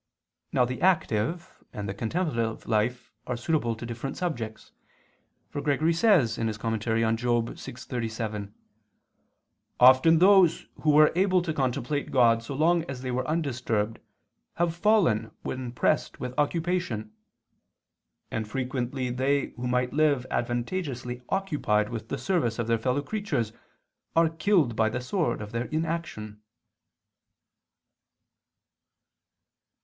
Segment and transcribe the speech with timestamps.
[0.51, 4.71] Now the active and the contemplative life are suitable to different subjects;
[5.47, 7.41] for Gregory says (Moral.
[7.43, 8.53] vi, 37):
[9.79, 13.99] "Often those who were able to contemplate God so long as they were undisturbed
[14.55, 17.13] have fallen when pressed with occupation;
[18.31, 23.53] and frequently they who might live advantageously occupied with the service of their fellow creatures
[24.15, 26.41] are killed by the sword of their inaction."